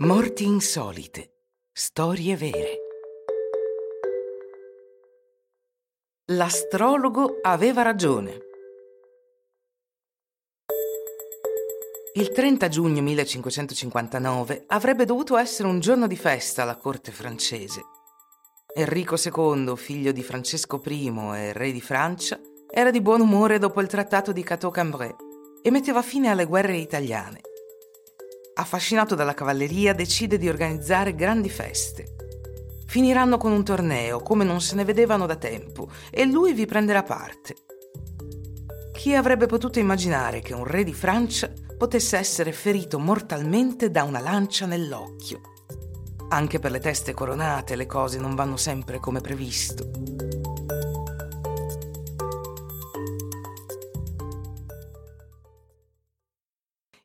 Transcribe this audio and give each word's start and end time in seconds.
Morti 0.00 0.44
insolite. 0.44 1.32
Storie 1.72 2.36
vere. 2.36 2.76
L'astrologo 6.26 7.40
aveva 7.42 7.82
ragione. 7.82 8.38
Il 12.14 12.30
30 12.30 12.68
giugno 12.68 13.02
1559 13.02 14.66
avrebbe 14.68 15.04
dovuto 15.04 15.36
essere 15.36 15.66
un 15.66 15.80
giorno 15.80 16.06
di 16.06 16.16
festa 16.16 16.62
alla 16.62 16.76
corte 16.76 17.10
francese. 17.10 17.82
Enrico 18.76 19.16
II, 19.16 19.76
figlio 19.76 20.12
di 20.12 20.22
Francesco 20.22 20.80
I 20.86 21.12
e 21.34 21.52
re 21.52 21.72
di 21.72 21.80
Francia, 21.80 22.38
era 22.70 22.92
di 22.92 23.00
buon 23.00 23.20
umore 23.20 23.58
dopo 23.58 23.80
il 23.80 23.88
trattato 23.88 24.30
di 24.30 24.44
Cateau-Cambrai 24.44 25.12
e 25.60 25.70
metteva 25.72 26.02
fine 26.02 26.28
alle 26.28 26.44
guerre 26.44 26.76
italiane 26.76 27.40
affascinato 28.58 29.14
dalla 29.14 29.34
cavalleria, 29.34 29.94
decide 29.94 30.36
di 30.36 30.48
organizzare 30.48 31.14
grandi 31.14 31.48
feste. 31.48 32.16
Finiranno 32.86 33.38
con 33.38 33.52
un 33.52 33.64
torneo, 33.64 34.20
come 34.20 34.44
non 34.44 34.60
se 34.60 34.74
ne 34.74 34.84
vedevano 34.84 35.26
da 35.26 35.36
tempo, 35.36 35.88
e 36.10 36.24
lui 36.24 36.52
vi 36.52 36.66
prenderà 36.66 37.02
parte. 37.02 37.54
Chi 38.92 39.14
avrebbe 39.14 39.46
potuto 39.46 39.78
immaginare 39.78 40.40
che 40.40 40.54
un 40.54 40.64
re 40.64 40.82
di 40.82 40.92
Francia 40.92 41.52
potesse 41.76 42.16
essere 42.16 42.50
ferito 42.52 42.98
mortalmente 42.98 43.90
da 43.90 44.02
una 44.02 44.20
lancia 44.20 44.66
nell'occhio? 44.66 45.40
Anche 46.30 46.58
per 46.58 46.72
le 46.72 46.80
teste 46.80 47.14
coronate 47.14 47.76
le 47.76 47.86
cose 47.86 48.18
non 48.18 48.34
vanno 48.34 48.56
sempre 48.56 48.98
come 48.98 49.20
previsto. 49.20 50.17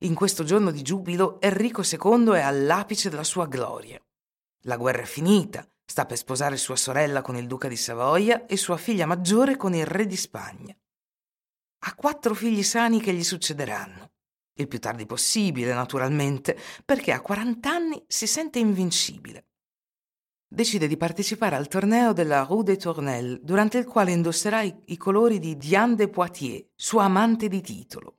In 0.03 0.15
questo 0.15 0.43
giorno 0.43 0.71
di 0.71 0.81
giubilo 0.81 1.39
Enrico 1.39 1.81
II 1.81 2.31
è 2.31 2.41
all'apice 2.41 3.09
della 3.09 3.23
sua 3.23 3.47
gloria. 3.47 3.97
La 4.63 4.75
guerra 4.75 5.03
è 5.03 5.05
finita, 5.05 5.65
sta 5.85 6.05
per 6.05 6.17
sposare 6.17 6.57
sua 6.57 6.75
sorella 6.75 7.21
con 7.21 7.37
il 7.37 7.47
duca 7.47 7.69
di 7.69 7.77
Savoia 7.77 8.45
e 8.45 8.57
sua 8.57 8.75
figlia 8.75 9.05
maggiore 9.05 9.55
con 9.55 9.73
il 9.73 9.85
re 9.85 10.05
di 10.05 10.17
Spagna. 10.17 10.75
Ha 11.85 11.95
quattro 11.95 12.33
figli 12.33 12.63
sani 12.63 12.99
che 12.99 13.13
gli 13.13 13.23
succederanno. 13.23 14.11
Il 14.55 14.67
più 14.67 14.77
tardi 14.77 15.05
possibile, 15.05 15.73
naturalmente, 15.73 16.57
perché 16.83 17.13
a 17.13 17.21
40 17.21 17.69
anni 17.69 18.03
si 18.05 18.27
sente 18.27 18.59
invincibile. 18.59 19.45
Decide 20.45 20.87
di 20.87 20.97
partecipare 20.97 21.55
al 21.55 21.69
torneo 21.69 22.11
della 22.11 22.43
Rue 22.43 22.63
des 22.63 22.77
Tournelles, 22.77 23.39
durante 23.39 23.77
il 23.77 23.85
quale 23.85 24.11
indosserà 24.11 24.63
i, 24.63 24.97
colori 24.97 25.39
di 25.39 25.55
Diane 25.55 25.95
de 25.95 26.09
Poitiers, 26.09 26.65
sua 26.75 27.05
amante 27.05 27.47
di 27.47 27.61
titolo 27.61 28.17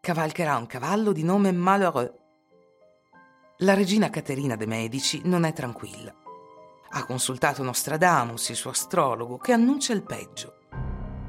cavalcherà 0.00 0.56
un 0.56 0.66
cavallo 0.66 1.12
di 1.12 1.22
nome 1.22 1.52
Malheureux. 1.52 2.10
La 3.58 3.74
regina 3.74 4.08
Caterina 4.08 4.56
de' 4.56 4.66
Medici 4.66 5.20
non 5.24 5.44
è 5.44 5.52
tranquilla. 5.52 6.14
Ha 6.92 7.04
consultato 7.04 7.62
Nostradamus, 7.62 8.48
il 8.48 8.56
suo 8.56 8.70
astrologo, 8.70 9.36
che 9.36 9.52
annuncia 9.52 9.92
il 9.92 10.02
peggio. 10.02 10.54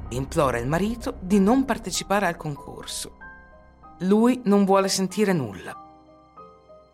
Implora 0.08 0.58
il 0.58 0.66
marito 0.66 1.18
di 1.20 1.38
non 1.38 1.66
partecipare 1.66 2.26
al 2.26 2.36
concorso. 2.36 3.18
Lui 4.00 4.40
non 4.44 4.64
vuole 4.64 4.88
sentire 4.88 5.34
nulla. 5.34 5.76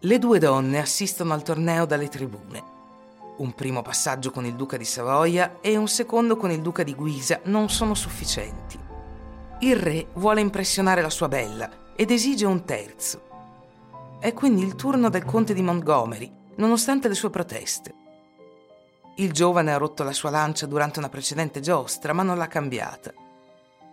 Le 0.00 0.18
due 0.18 0.40
donne 0.40 0.80
assistono 0.80 1.32
al 1.32 1.42
torneo 1.42 1.86
dalle 1.86 2.08
tribune. 2.08 2.76
Un 3.38 3.54
primo 3.54 3.82
passaggio 3.82 4.32
con 4.32 4.44
il 4.44 4.56
duca 4.56 4.76
di 4.76 4.84
Savoia 4.84 5.60
e 5.60 5.76
un 5.76 5.86
secondo 5.86 6.36
con 6.36 6.50
il 6.50 6.60
duca 6.60 6.82
di 6.82 6.94
Guisa 6.94 7.40
non 7.44 7.70
sono 7.70 7.94
sufficienti. 7.94 8.86
Il 9.60 9.74
re 9.74 10.06
vuole 10.14 10.40
impressionare 10.40 11.02
la 11.02 11.10
sua 11.10 11.26
bella 11.26 11.68
ed 11.96 12.12
esige 12.12 12.46
un 12.46 12.64
terzo. 12.64 13.22
È 14.20 14.32
quindi 14.32 14.62
il 14.62 14.76
turno 14.76 15.08
del 15.08 15.24
conte 15.24 15.52
di 15.52 15.62
Montgomery, 15.62 16.32
nonostante 16.58 17.08
le 17.08 17.14
sue 17.14 17.30
proteste. 17.30 17.92
Il 19.16 19.32
giovane 19.32 19.72
ha 19.72 19.76
rotto 19.76 20.04
la 20.04 20.12
sua 20.12 20.30
lancia 20.30 20.66
durante 20.66 21.00
una 21.00 21.08
precedente 21.08 21.58
giostra, 21.58 22.12
ma 22.12 22.22
non 22.22 22.38
l'ha 22.38 22.46
cambiata. 22.46 23.12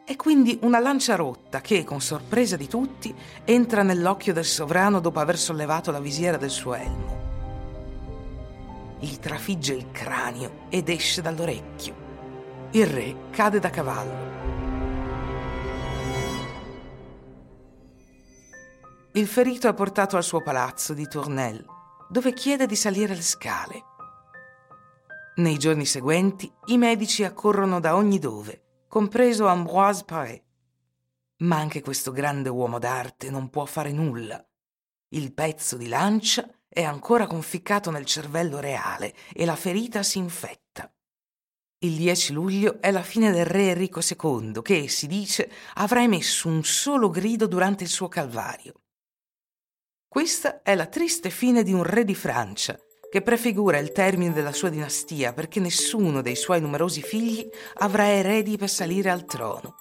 È 0.05 0.15
quindi 0.15 0.59
una 0.61 0.77
lancia 0.77 1.15
rotta 1.15 1.61
che, 1.61 1.83
con 1.83 1.99
sorpresa 1.99 2.55
di 2.55 2.67
tutti, 2.67 3.15
entra 3.43 3.81
nell'occhio 3.81 4.33
del 4.33 4.45
sovrano 4.45 4.99
dopo 4.99 5.19
aver 5.19 5.39
sollevato 5.39 5.89
la 5.89 5.99
visiera 5.99 6.37
del 6.37 6.51
suo 6.51 6.75
elmo. 6.75 7.23
Gli 8.99 9.15
trafigge 9.15 9.73
il 9.73 9.89
cranio 9.91 10.67
ed 10.69 10.89
esce 10.89 11.23
dall'orecchio. 11.23 11.95
Il 12.69 12.85
re 12.85 13.15
cade 13.31 13.59
da 13.59 13.71
cavallo. 13.71 14.44
Il 19.15 19.27
ferito 19.27 19.69
è 19.69 19.73
portato 19.73 20.17
al 20.17 20.25
suo 20.25 20.41
palazzo 20.41 20.93
di 20.93 21.07
Tournelle, 21.07 21.63
dove 22.09 22.33
chiede 22.33 22.65
di 22.65 22.75
salire 22.75 23.15
le 23.15 23.21
scale. 23.21 23.83
Nei 25.35 25.57
giorni 25.57 25.85
seguenti 25.85 26.51
i 26.65 26.77
medici 26.77 27.23
accorrono 27.23 27.79
da 27.79 27.95
ogni 27.95 28.19
dove, 28.19 28.83
compreso 28.89 29.47
Ambroise 29.47 30.03
Paré. 30.03 30.43
Ma 31.43 31.55
anche 31.55 31.79
questo 31.79 32.11
grande 32.11 32.49
uomo 32.49 32.77
d'arte 32.77 33.29
non 33.29 33.49
può 33.49 33.63
fare 33.63 33.93
nulla. 33.93 34.45
Il 35.11 35.33
pezzo 35.33 35.77
di 35.77 35.87
lancia 35.87 36.45
è 36.67 36.83
ancora 36.83 37.25
conficcato 37.25 37.91
nel 37.91 38.03
cervello 38.03 38.59
reale 38.59 39.15
e 39.31 39.45
la 39.45 39.55
ferita 39.55 40.03
si 40.03 40.17
infetta. 40.17 40.93
Il 41.77 41.95
10 41.95 42.33
luglio 42.33 42.81
è 42.81 42.91
la 42.91 43.01
fine 43.01 43.31
del 43.31 43.45
re 43.45 43.69
Enrico 43.69 44.01
II 44.01 44.61
che, 44.61 44.89
si 44.89 45.07
dice, 45.07 45.49
avrà 45.75 46.03
emesso 46.03 46.49
un 46.49 46.65
solo 46.65 47.09
grido 47.09 47.47
durante 47.47 47.85
il 47.85 47.89
suo 47.89 48.09
calvario. 48.09 48.81
Questa 50.15 50.61
è 50.63 50.75
la 50.75 50.85
triste 50.85 51.29
fine 51.29 51.61
di 51.61 51.73
un 51.73 51.83
re 51.83 52.05
di 52.05 52.15
Francia, 52.15 52.79
che 53.11 53.21
prefigura 53.21 53.79
il 53.79 53.91
termine 53.91 54.31
della 54.31 54.53
sua 54.53 54.69
dinastia 54.69 55.33
perché 55.33 55.59
nessuno 55.59 56.21
dei 56.21 56.37
suoi 56.37 56.61
numerosi 56.61 57.01
figli 57.01 57.45
avrà 57.79 58.07
eredi 58.07 58.55
per 58.55 58.69
salire 58.69 59.09
al 59.09 59.25
trono. 59.25 59.75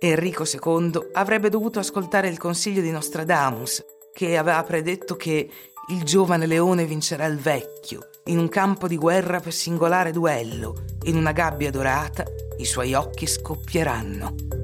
Enrico 0.00 0.42
II 0.42 1.10
avrebbe 1.12 1.50
dovuto 1.50 1.78
ascoltare 1.78 2.26
il 2.26 2.36
consiglio 2.36 2.82
di 2.82 2.90
Nostradamus, 2.90 3.84
che 4.12 4.36
aveva 4.36 4.64
predetto 4.64 5.14
che 5.14 5.48
il 5.90 6.02
giovane 6.02 6.46
leone 6.46 6.84
vincerà 6.84 7.26
il 7.26 7.38
vecchio, 7.38 8.08
in 8.24 8.40
un 8.40 8.48
campo 8.48 8.88
di 8.88 8.96
guerra 8.96 9.38
per 9.38 9.52
singolare 9.52 10.10
duello, 10.10 10.82
in 11.04 11.16
una 11.16 11.30
gabbia 11.30 11.70
dorata 11.70 12.24
i 12.56 12.64
suoi 12.64 12.92
occhi 12.92 13.28
scoppieranno. 13.28 14.57